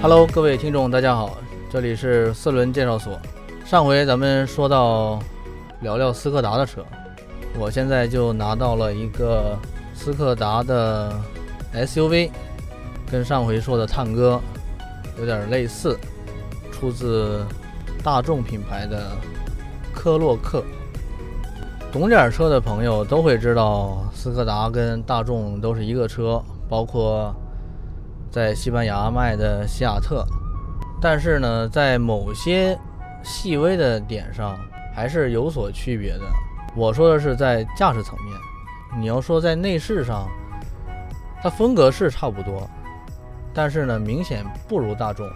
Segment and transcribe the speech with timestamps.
[0.00, 1.36] Hello，各位听众，大家好，
[1.70, 3.20] 这里是四轮介绍所。
[3.66, 5.18] 上回咱们说到
[5.82, 6.82] 聊聊斯柯达的车，
[7.58, 9.58] 我现在就拿到了一个
[9.92, 11.12] 斯柯达的
[11.74, 12.30] SUV，
[13.10, 14.40] 跟上回说的探戈
[15.18, 15.98] 有点类似，
[16.70, 17.44] 出自
[18.02, 19.16] 大众品牌的
[19.94, 20.62] 科洛克。
[21.90, 27.34] 懂点车的朋友都会知道，斯柯达跟大众都是一个车，包括。
[28.30, 30.22] 在西班牙卖的西亚特，
[31.00, 32.78] 但是呢，在某些
[33.24, 34.54] 细微的点上
[34.94, 36.20] 还是有所区别的。
[36.76, 38.36] 我说的是在驾驶层面，
[39.00, 40.28] 你要说在内饰上，
[41.42, 42.68] 它风格是差不多，
[43.58, 45.28] 但是呢，明显不如大众。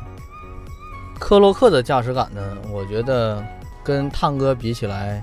[1.19, 3.45] 科洛克的驾驶感呢，我觉得
[3.83, 5.21] 跟探戈比起来，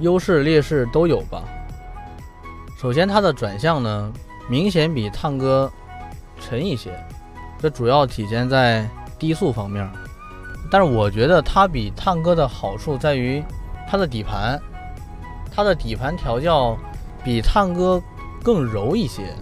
[0.00, 1.42] 优势劣势都有吧。
[2.78, 4.12] 首先，它的转向呢，
[4.50, 5.72] 明显比探戈。
[6.38, 6.92] 沉一些，
[7.58, 8.86] 这主要体现在
[9.18, 9.90] 低速方面。
[10.70, 13.42] 但是我觉得它比探戈的好处在于
[13.88, 14.60] 它的底盘，
[15.50, 16.76] 它的底盘调教
[17.24, 17.98] 比探戈
[18.42, 19.34] 更柔一些，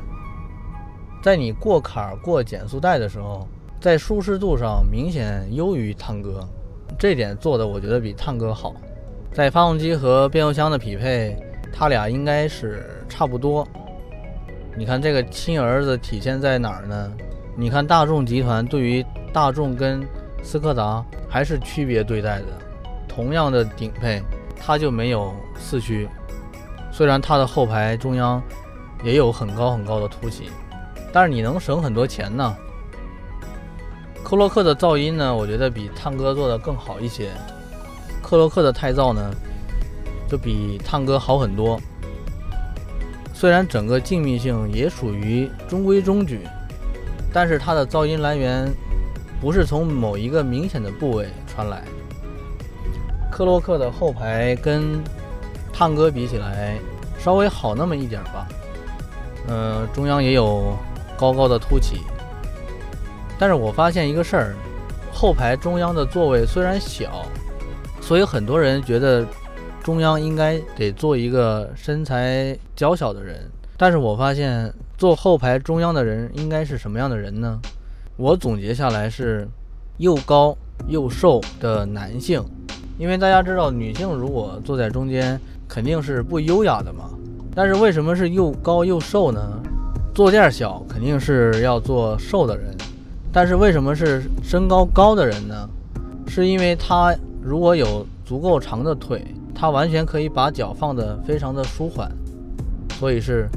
[1.25, 3.49] 在你过坎儿过减速带的时候，
[3.81, 6.47] 在舒适度上明显优于探戈，
[6.99, 8.75] 这点做的我觉得比探戈好。
[9.33, 11.35] 在发动机和变速箱的匹配，
[11.73, 13.67] 它俩应该是差不多。
[14.77, 17.11] 你看这个亲儿子体现在哪儿呢？
[17.57, 19.03] 你看大众集团对于
[19.33, 20.07] 大众跟
[20.43, 22.49] 斯柯达还是区别对待的。
[23.09, 24.23] 同样的顶配，
[24.61, 26.07] 它就没有四驱，
[26.93, 28.43] 虽然它的后排中央
[29.03, 30.51] 也有很高很高的凸起，
[31.15, 32.57] 但是你能省很多钱呢。
[34.25, 37.31] 科洛克的噪音呢，我觉得比探戈做的更好一些。
[38.21, 39.33] 科洛克的胎噪呢，
[40.29, 41.81] 就比探戈好很多。
[43.33, 46.41] 虽然整个静谧性也属于中规中矩，
[47.33, 48.69] 但是它的噪音来源
[49.41, 51.85] 不是从某一个明显的部位传来。
[53.31, 55.01] 科洛克的后排跟
[55.73, 56.77] 探戈比起来
[57.19, 58.49] 稍微好那么一点吧，
[59.47, 60.77] 呃，中央也有
[61.17, 62.01] 高高的凸起。
[63.39, 64.55] 但是我发现一个事儿，
[65.13, 67.27] 后排中央的座位虽然小，
[68.01, 69.27] 所以很多人觉得。
[69.85, 73.39] 中央应该得做一个身材娇小的人，
[73.77, 77.61] 但是我发现坐后排中央的人应该是什么样的人呢？
[78.17, 79.47] 我总结下来是
[79.99, 80.57] 又高
[80.89, 82.43] 又瘦的男性，
[82.97, 85.39] 因为大家知道女性如果坐在中间
[85.69, 87.11] 肯定是不优雅的嘛。
[87.55, 89.63] 但是为什么是又高又瘦呢？
[90.15, 92.75] 坐垫小肯定是要做瘦的人，
[93.33, 95.69] 但是为什么是身高高的人呢？
[96.27, 99.25] 是因为他如果有足够长的腿。
[99.57, 102.11] 他完全可以把脚放得非常的舒缓，
[102.99, 103.49] 所以是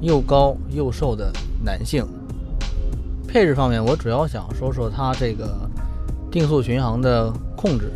[0.00, 1.32] 又高又瘦的
[1.64, 2.04] 男性。
[3.28, 5.56] 配置方面，我主要想说说它这个
[6.32, 7.92] 定速巡航的控制。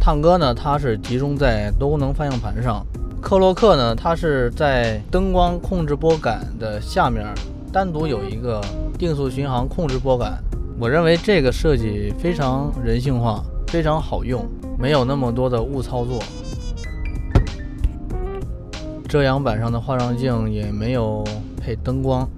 [0.00, 2.82] 探戈呢，它是集中在多功能方向盘上；
[3.22, 7.24] 克洛克呢，它是在灯光控制拨杆的下面
[7.72, 8.60] 单独有一个
[8.98, 10.42] 定速巡航控制拨杆。
[10.78, 14.44] 我认为这个设计非常人性化，非常好用。
[14.76, 16.18] 没有那么多的误操作，
[19.08, 21.24] 遮阳板上的化妆镜也没有
[21.56, 22.28] 配灯光。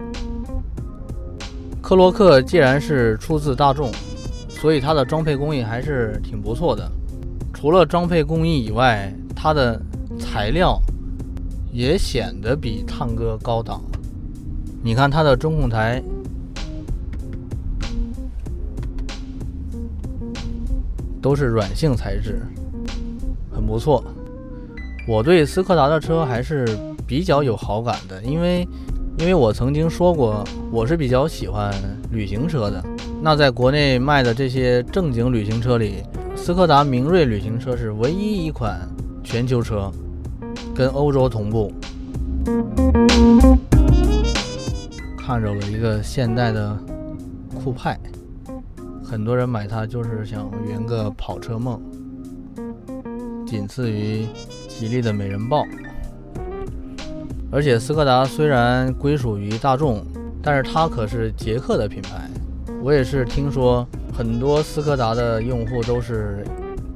[1.80, 3.90] 克洛克既然是出自大众，
[4.48, 6.86] 所以它的装配工艺还是挺不错的。
[7.54, 9.80] 除了装配工艺以外，它的
[10.18, 10.80] 材料
[11.72, 13.82] 也显得比探戈高档。
[14.82, 16.02] 你看它的中控台。
[21.22, 22.42] 都是软性材质，
[23.50, 24.04] 很不错。
[25.08, 26.68] 我对斯柯达的车还是
[27.06, 28.68] 比较有好感的，因为，
[29.18, 31.72] 因为我曾经说过，我是比较喜欢
[32.10, 32.84] 旅行车的。
[33.22, 36.02] 那在国内卖的这些正经旅行车里，
[36.36, 38.86] 斯柯达明锐旅行车是唯一一款
[39.22, 39.90] 全球车，
[40.74, 41.72] 跟欧洲同步。
[45.16, 46.76] 看着了一个现代的
[47.62, 47.98] 酷派。
[49.04, 51.80] 很多人买它就是想圆个跑车梦，
[53.46, 54.26] 仅次于
[54.66, 55.64] 吉利的美人豹。
[57.52, 60.04] 而且斯柯达虽然归属于大众，
[60.42, 62.28] 但是它可是捷克的品牌。
[62.82, 66.44] 我也是听说很多斯柯达的用户都是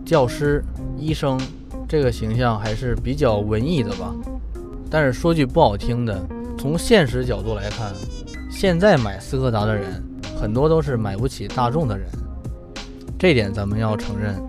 [0.04, 0.62] 教师、
[0.98, 1.40] 医生，
[1.88, 4.14] 这个形象还是比较文艺的吧。
[4.90, 6.20] 但是说句不好听的，
[6.58, 7.92] 从现实角度来看，
[8.50, 10.04] 现在买斯柯达的人。
[10.40, 12.06] 很多都是买不起大众的人，
[13.18, 14.40] 这点咱们要承认，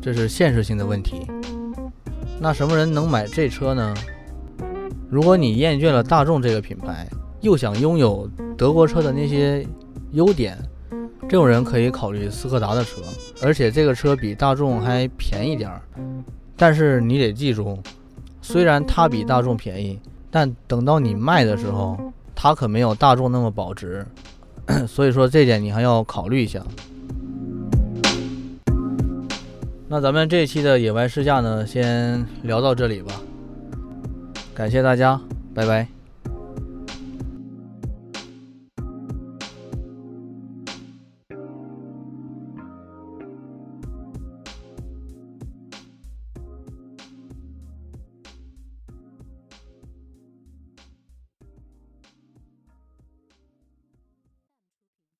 [0.00, 1.26] 这是现实性的问题。
[2.38, 3.92] 那什么人能买这车呢？
[5.10, 7.08] 如果你厌倦了大众这个品牌，
[7.40, 9.66] 又想拥有德国车的那些
[10.12, 10.56] 优点，
[11.22, 13.02] 这种人可以考虑斯柯达的车，
[13.42, 15.82] 而且这个车比大众还便宜点儿。
[16.56, 17.78] 但是你得记住，
[18.40, 19.98] 虽然它比大众便宜，
[20.30, 21.98] 但等到你卖的时候，
[22.34, 24.04] 它可没有大众那么保值。
[24.88, 26.60] 所以说这点你还要考虑一下。
[29.88, 33.12] 那咱们这一期的野外试驾呢，先聊到这里吧。
[34.54, 35.20] 感谢大家，
[35.54, 35.95] 拜拜。